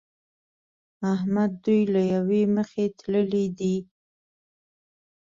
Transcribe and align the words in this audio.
احمد 1.13 1.51
دوی 1.63 1.81
له 1.93 2.01
يوې 2.13 2.41
مخې 2.55 2.85
تللي 2.99 3.45
دي. 3.59 3.75